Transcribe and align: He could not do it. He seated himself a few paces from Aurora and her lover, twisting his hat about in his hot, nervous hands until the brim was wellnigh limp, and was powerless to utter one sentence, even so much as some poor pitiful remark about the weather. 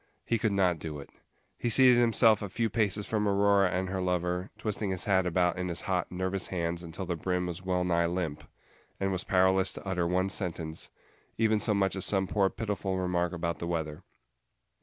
He 0.25 0.39
could 0.39 0.51
not 0.51 0.79
do 0.79 0.99
it. 0.99 1.11
He 1.59 1.69
seated 1.69 1.99
himself 1.99 2.41
a 2.41 2.49
few 2.49 2.71
paces 2.71 3.05
from 3.05 3.27
Aurora 3.27 3.69
and 3.69 3.87
her 3.89 4.01
lover, 4.01 4.49
twisting 4.57 4.89
his 4.89 5.05
hat 5.05 5.27
about 5.27 5.59
in 5.59 5.69
his 5.69 5.81
hot, 5.81 6.11
nervous 6.11 6.47
hands 6.47 6.81
until 6.81 7.05
the 7.05 7.15
brim 7.15 7.45
was 7.45 7.61
wellnigh 7.61 8.07
limp, 8.07 8.43
and 8.99 9.11
was 9.11 9.23
powerless 9.23 9.73
to 9.73 9.87
utter 9.87 10.07
one 10.07 10.29
sentence, 10.29 10.89
even 11.37 11.59
so 11.59 11.75
much 11.75 11.95
as 11.95 12.03
some 12.03 12.25
poor 12.25 12.49
pitiful 12.49 12.97
remark 12.97 13.31
about 13.31 13.59
the 13.59 13.67
weather. 13.67 14.01